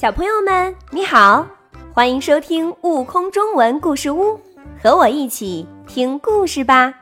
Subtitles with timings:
[0.00, 1.44] 小朋友们，你好，
[1.92, 4.38] 欢迎收听《悟空中文故事屋》，
[4.80, 6.94] 和我一起听故事吧。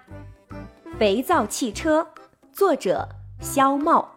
[0.98, 2.06] 肥皂汽车，
[2.54, 3.06] 作者
[3.38, 4.14] 肖茂。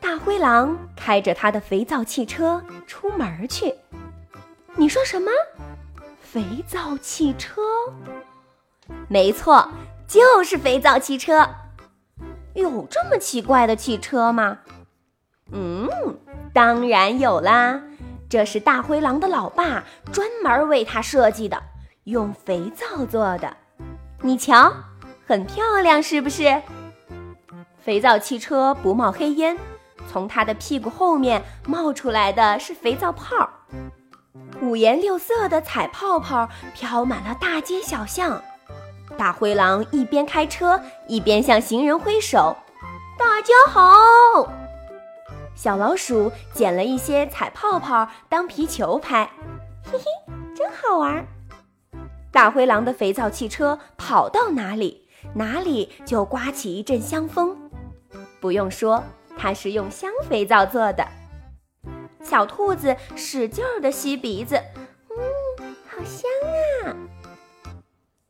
[0.00, 3.74] 大灰狼开着他的肥皂汽车出门去。
[4.74, 5.30] 你说什么？
[6.18, 7.60] 肥皂汽车？
[9.06, 9.68] 没错，
[10.06, 11.46] 就是肥皂汽车。
[12.54, 14.60] 有这么奇怪的汽车吗？
[15.52, 15.88] 嗯，
[16.52, 17.80] 当然有啦，
[18.28, 21.62] 这是大灰狼的老爸专门为他设计的，
[22.04, 23.56] 用肥皂做的。
[24.22, 24.72] 你瞧，
[25.26, 26.62] 很漂亮，是不是？
[27.78, 29.56] 肥皂汽车不冒黑烟，
[30.06, 33.48] 从它的屁股后面冒出来的是肥皂泡，
[34.60, 38.40] 五颜六色的彩泡泡飘满了大街小巷。
[39.16, 42.56] 大灰狼一边开车一边向行人挥手
[43.18, 44.52] ：“大家好。”
[45.60, 49.30] 小老鼠捡了一些彩泡泡当皮球拍，
[49.84, 50.04] 嘿嘿，
[50.56, 51.22] 真好玩。
[52.32, 57.54] 大灰狼的肥皂汽车跑到哪里，哪里就刮起一阵香风。
[58.40, 59.04] 不用说，
[59.36, 61.06] 它是用香肥皂做的。
[62.22, 64.56] 小兔子使劲儿地吸鼻子，
[65.10, 66.30] 嗯，好香
[66.86, 66.96] 啊。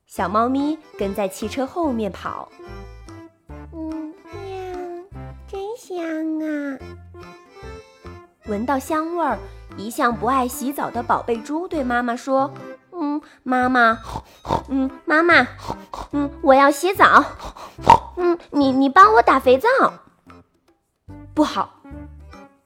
[0.05, 2.51] 小猫咪跟在汽车后面跑，
[3.73, 5.15] 嗯，喵，
[5.47, 5.97] 真香
[6.41, 6.79] 啊。
[8.51, 9.39] 闻到香味儿，
[9.77, 12.53] 一向不爱洗澡的宝贝猪对妈妈说
[12.93, 14.01] ：“嗯，妈妈，
[14.69, 15.47] 嗯，妈妈，
[16.11, 17.25] 嗯，我要洗澡。
[18.19, 19.69] 嗯，你你帮我打肥皂。
[21.33, 21.81] 不好，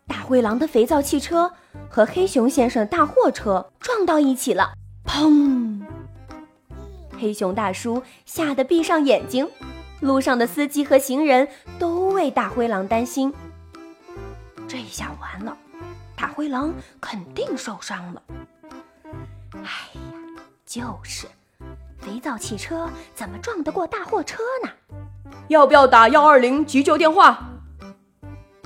[0.08, 1.52] 大灰狼的肥皂汽车
[1.90, 4.72] 和黑熊先生的大货车撞到一起了，
[5.04, 5.82] 砰！
[7.18, 9.46] 黑熊大叔吓得闭上眼睛，
[10.00, 11.46] 路上的司机和行人
[11.78, 13.32] 都为大灰狼担心。
[14.66, 15.54] 这下完了。”
[16.16, 18.22] 大灰狼肯定受伤了。
[19.52, 21.26] 哎呀，就是，
[21.98, 24.70] 肥皂汽车怎么撞得过大货车呢？
[25.48, 27.46] 要不要打幺二零急救电话？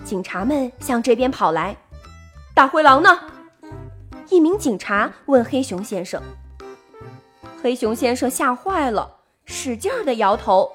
[0.04, 1.76] 警察们向这边跑来。
[2.54, 3.19] 大灰狼呢？
[4.30, 6.22] 一名警察问黑熊先生。
[7.62, 10.72] 黑熊先生吓坏了，使劲儿的摇头。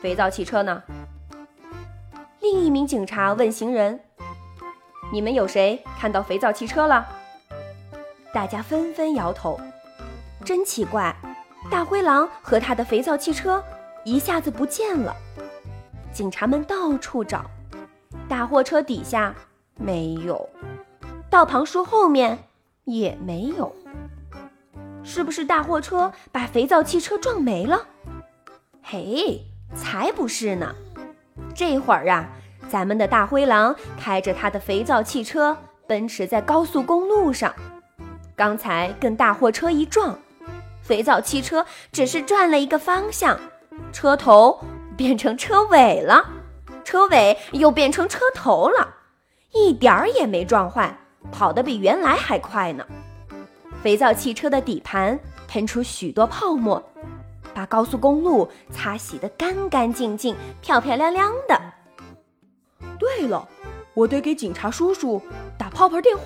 [0.00, 0.82] 肥皂汽车呢？
[2.40, 4.00] 另一名警察问行人。
[5.12, 7.06] 你们有谁看到肥皂汽车了？
[8.32, 9.58] 大家纷纷摇头。
[10.44, 11.14] 真奇怪，
[11.70, 13.62] 大灰狼和他的肥皂汽车
[14.04, 15.14] 一下子不见了。
[16.12, 17.44] 警察们到处找，
[18.28, 19.34] 大货车底下
[19.76, 20.48] 没有，
[21.30, 22.38] 道旁树后面
[22.84, 23.74] 也没有。
[25.02, 27.86] 是不是大货车把肥皂汽车撞没了？
[28.82, 29.40] 嘿，
[29.74, 30.74] 才不是呢！
[31.54, 32.28] 这会儿啊。
[32.68, 35.56] 咱们的大灰狼开着他的肥皂汽车
[35.86, 37.54] 奔驰在高速公路上，
[38.34, 40.18] 刚才跟大货车一撞，
[40.82, 43.38] 肥皂汽车只是转了一个方向，
[43.92, 44.60] 车头
[44.96, 46.24] 变成车尾了，
[46.84, 48.88] 车尾又变成车头了，
[49.52, 50.98] 一点儿也没撞坏，
[51.30, 52.84] 跑得比原来还快呢。
[53.82, 55.16] 肥皂汽车的底盘
[55.46, 56.82] 喷出许多泡沫，
[57.54, 61.60] 把高速公路擦洗得干干净净、漂漂亮亮的。
[62.96, 63.46] 对了，
[63.94, 65.22] 我得给警察叔叔
[65.58, 66.24] 打泡泡电话。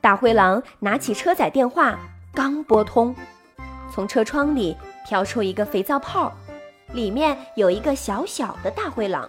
[0.00, 1.98] 大灰狼拿起车载电话，
[2.34, 3.14] 刚拨通，
[3.90, 6.32] 从车窗里飘出一个肥皂泡，
[6.92, 9.28] 里面有一个小小的大灰狼。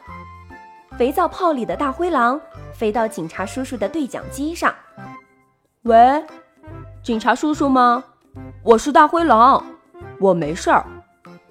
[0.98, 2.40] 肥皂泡里的大灰狼
[2.74, 4.74] 飞到警察叔叔的对讲机上。
[5.84, 6.24] 喂，
[7.04, 8.04] 警察叔叔吗？
[8.64, 9.64] 我是大灰狼，
[10.20, 10.86] 我没事儿，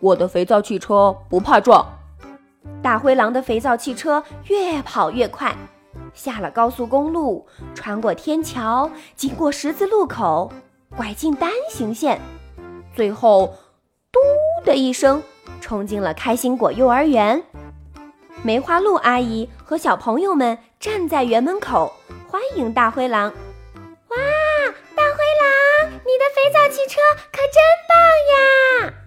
[0.01, 1.87] 我的肥皂汽车不怕撞。
[2.83, 5.55] 大灰狼的肥皂汽车越跑越快，
[6.13, 10.53] 下了高速公路，穿过天桥，经过十字路口，
[10.97, 12.21] 拐进单行线，
[12.95, 13.55] 最后
[14.13, 14.21] “嘟”
[14.65, 15.23] 的一声
[15.61, 17.43] 冲进了开心果幼儿园。
[18.43, 21.91] 梅花鹿阿姨和小朋友们站在园门口，
[22.29, 23.31] 欢迎大灰狼。
[23.31, 24.17] 哇，
[24.94, 27.00] 大灰狼，你的肥皂汽车
[27.33, 29.04] 可真棒呀！